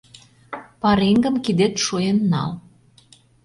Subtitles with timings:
[0.81, 2.51] Пареҥгым кидет шуен нал.